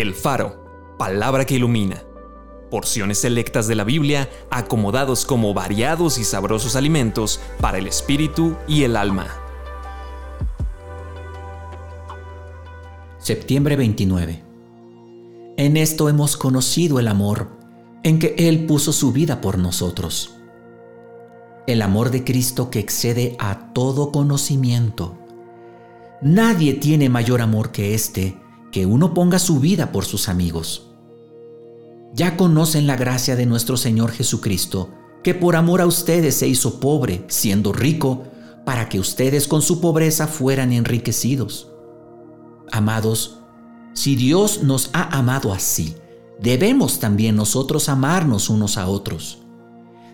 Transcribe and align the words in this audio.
El 0.00 0.14
Faro, 0.14 0.94
palabra 0.96 1.44
que 1.44 1.56
ilumina. 1.56 2.04
Porciones 2.70 3.18
selectas 3.18 3.66
de 3.66 3.74
la 3.74 3.82
Biblia 3.82 4.30
acomodados 4.48 5.24
como 5.24 5.54
variados 5.54 6.18
y 6.18 6.24
sabrosos 6.24 6.76
alimentos 6.76 7.40
para 7.60 7.78
el 7.78 7.88
espíritu 7.88 8.54
y 8.68 8.84
el 8.84 8.96
alma. 8.96 9.26
Septiembre 13.18 13.74
29. 13.74 14.44
En 15.56 15.76
esto 15.76 16.08
hemos 16.08 16.36
conocido 16.36 17.00
el 17.00 17.08
amor, 17.08 17.48
en 18.04 18.20
que 18.20 18.36
Él 18.38 18.66
puso 18.66 18.92
su 18.92 19.10
vida 19.10 19.40
por 19.40 19.58
nosotros. 19.58 20.36
El 21.66 21.82
amor 21.82 22.12
de 22.12 22.22
Cristo 22.22 22.70
que 22.70 22.78
excede 22.78 23.34
a 23.40 23.72
todo 23.72 24.12
conocimiento. 24.12 25.18
Nadie 26.22 26.74
tiene 26.74 27.08
mayor 27.08 27.42
amor 27.42 27.72
que 27.72 27.94
este, 27.94 28.36
que 28.72 28.86
uno 28.86 29.14
ponga 29.14 29.38
su 29.38 29.60
vida 29.60 29.92
por 29.92 30.04
sus 30.04 30.28
amigos. 30.28 30.86
Ya 32.14 32.36
conocen 32.36 32.86
la 32.86 32.96
gracia 32.96 33.36
de 33.36 33.46
nuestro 33.46 33.76
Señor 33.76 34.12
Jesucristo, 34.12 34.90
que 35.22 35.34
por 35.34 35.56
amor 35.56 35.80
a 35.80 35.86
ustedes 35.86 36.34
se 36.36 36.48
hizo 36.48 36.80
pobre, 36.80 37.24
siendo 37.28 37.72
rico, 37.72 38.24
para 38.64 38.88
que 38.88 39.00
ustedes 39.00 39.46
con 39.46 39.62
su 39.62 39.80
pobreza 39.80 40.26
fueran 40.26 40.72
enriquecidos. 40.72 41.68
Amados, 42.70 43.38
si 43.94 44.14
Dios 44.14 44.62
nos 44.62 44.90
ha 44.92 45.16
amado 45.16 45.52
así, 45.52 45.96
debemos 46.40 47.00
también 47.00 47.36
nosotros 47.36 47.88
amarnos 47.88 48.50
unos 48.50 48.76
a 48.78 48.88
otros. 48.88 49.38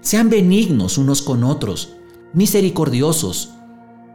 Sean 0.00 0.30
benignos 0.30 0.98
unos 0.98 1.22
con 1.22 1.44
otros, 1.44 1.94
misericordiosos, 2.32 3.53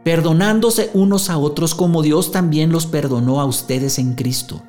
perdonándose 0.04 0.90
unos 0.94 1.28
a 1.28 1.38
otros 1.38 1.74
como 1.74 2.02
Dios 2.02 2.32
también 2.32 2.72
los 2.72 2.86
perdonó 2.86 3.40
a 3.40 3.44
ustedes 3.44 3.98
en 3.98 4.14
Cristo. 4.14 4.62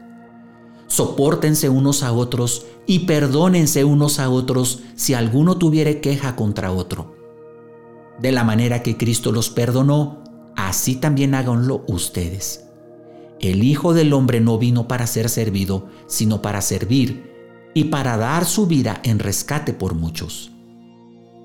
Sopórtense 0.88 1.70
unos 1.70 2.04
a 2.04 2.12
otros 2.12 2.66
y 2.86 3.00
perdónense 3.00 3.86
unos 3.86 4.20
a 4.20 4.30
otros 4.30 4.82
si 4.96 5.14
alguno 5.14 5.58
tuviere 5.58 6.02
queja 6.02 6.36
contra 6.36 6.72
otro. 6.74 7.16
De 8.20 8.34
la 8.34 8.44
manera 8.44 8.84
que 8.84 8.98
Cristo 8.98 9.32
los 9.32 9.50
perdonó, 9.50 10.22
así 10.58 10.96
también 10.96 11.34
háganlo 11.34 11.86
ustedes. 11.88 12.66
El 13.40 13.64
Hijo 13.64 13.94
del 13.94 14.12
Hombre 14.14 14.42
no 14.42 14.58
vino 14.58 14.88
para 14.88 15.08
ser 15.08 15.30
servido, 15.30 15.88
sino 16.08 16.42
para 16.42 16.62
servir 16.62 17.32
y 17.74 17.86
para 17.86 18.18
dar 18.18 18.46
su 18.46 18.68
vida 18.68 19.00
en 19.04 19.18
rescate 19.18 19.74
por 19.74 19.96
muchos. 19.96 20.52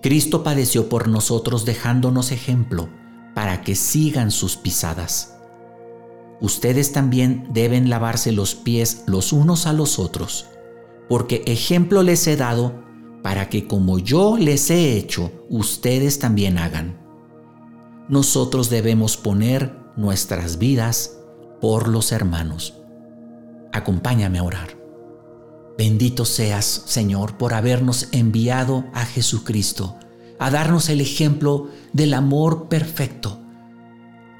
Cristo 0.03 0.43
padeció 0.43 0.89
por 0.89 1.07
nosotros 1.09 1.65
dejándonos 1.65 2.33
ejemplo 2.33 2.89
para 3.37 3.61
que 3.61 3.75
sigan 3.75 4.31
sus 4.31 4.57
pisadas. 4.57 5.37
Ustedes 6.41 6.93
también 6.93 7.51
deben 7.53 7.91
lavarse 7.91 8.33
los 8.33 8.55
pies 8.55 9.03
los 9.07 9.31
unos 9.31 9.67
a 9.67 9.75
los 9.75 9.99
otros, 9.99 10.47
porque 11.07 11.43
ejemplo 11.47 12.03
les 12.03 12.27
he 12.29 12.37
dado 12.37 12.83
para 13.23 13.51
que 13.51 13.67
como 13.67 13.99
yo 13.99 14.39
les 14.39 14.71
he 14.71 14.97
hecho, 14.97 15.31
ustedes 15.51 16.19
también 16.19 16.57
hagan. 16.57 16.99
Nosotros 18.09 18.71
debemos 18.71 19.19
poner 19.19 19.77
nuestras 19.97 20.57
vidas 20.57 21.19
por 21.61 21.89
los 21.89 22.13
hermanos. 22.13 22.73
Acompáñame 23.71 24.39
a 24.39 24.45
orar. 24.45 24.79
Bendito 25.77 26.25
seas, 26.25 26.85
Señor, 26.87 27.37
por 27.37 27.53
habernos 27.53 28.09
enviado 28.13 28.87
a 28.95 29.05
Jesucristo 29.05 29.99
a 30.39 30.51
darnos 30.51 30.89
el 30.89 31.01
ejemplo 31.01 31.69
del 31.93 32.15
amor 32.15 32.69
perfecto. 32.69 33.41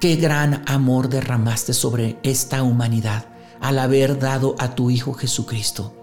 Qué 0.01 0.17
gran 0.17 0.63
amor 0.67 1.09
derramaste 1.09 1.73
sobre 1.73 2.19
esta 2.23 2.63
humanidad 2.63 3.27
al 3.61 3.79
haber 3.79 4.19
dado 4.19 4.55
a 4.59 4.75
tu 4.75 4.91
Hijo 4.91 5.15
Jesucristo. 5.15 5.95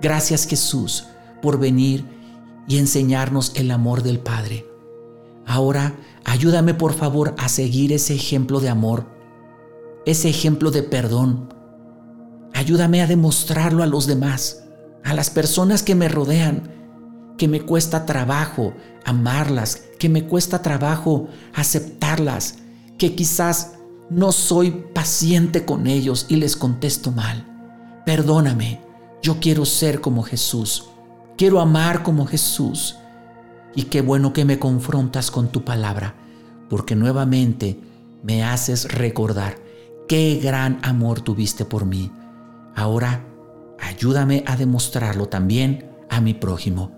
Gracias 0.00 0.46
Jesús 0.46 1.04
por 1.42 1.58
venir 1.58 2.04
y 2.66 2.78
enseñarnos 2.78 3.52
el 3.54 3.70
amor 3.70 4.02
del 4.02 4.20
Padre. 4.20 4.66
Ahora 5.46 5.96
ayúdame 6.24 6.74
por 6.74 6.94
favor 6.94 7.34
a 7.38 7.48
seguir 7.48 7.92
ese 7.92 8.14
ejemplo 8.14 8.60
de 8.60 8.68
amor, 8.68 9.06
ese 10.06 10.28
ejemplo 10.28 10.70
de 10.70 10.82
perdón. 10.82 11.52
Ayúdame 12.54 13.02
a 13.02 13.06
demostrarlo 13.06 13.82
a 13.82 13.86
los 13.86 14.06
demás, 14.06 14.64
a 15.04 15.14
las 15.14 15.30
personas 15.30 15.82
que 15.82 15.94
me 15.94 16.08
rodean, 16.08 16.77
que 17.38 17.48
me 17.48 17.62
cuesta 17.62 18.04
trabajo 18.04 18.74
amarlas, 19.04 19.84
que 19.98 20.10
me 20.10 20.26
cuesta 20.26 20.60
trabajo 20.60 21.28
aceptarlas, 21.54 22.58
que 22.98 23.14
quizás 23.14 23.74
no 24.10 24.32
soy 24.32 24.70
paciente 24.92 25.64
con 25.64 25.86
ellos 25.86 26.26
y 26.28 26.36
les 26.36 26.56
contesto 26.56 27.12
mal. 27.12 27.46
Perdóname, 28.04 28.80
yo 29.22 29.38
quiero 29.40 29.64
ser 29.64 30.00
como 30.00 30.22
Jesús, 30.22 30.86
quiero 31.38 31.60
amar 31.60 32.02
como 32.02 32.26
Jesús. 32.26 32.96
Y 33.74 33.84
qué 33.84 34.00
bueno 34.00 34.32
que 34.32 34.44
me 34.44 34.58
confrontas 34.58 35.30
con 35.30 35.48
tu 35.48 35.64
palabra, 35.64 36.14
porque 36.68 36.96
nuevamente 36.96 37.80
me 38.22 38.42
haces 38.42 38.92
recordar 38.92 39.56
qué 40.08 40.40
gran 40.42 40.80
amor 40.82 41.20
tuviste 41.20 41.64
por 41.64 41.84
mí. 41.84 42.10
Ahora, 42.74 43.24
ayúdame 43.78 44.42
a 44.46 44.56
demostrarlo 44.56 45.26
también 45.26 45.88
a 46.10 46.20
mi 46.20 46.34
prójimo. 46.34 46.97